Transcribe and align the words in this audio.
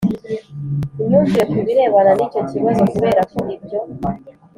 imyumvire 1.01 1.43
ku 1.51 1.57
birebana 1.67 2.11
n'icyo 2.15 2.41
kibazo, 2.49 2.81
kubera 2.93 3.21
ko 3.31 3.39
ibyo 3.55 3.79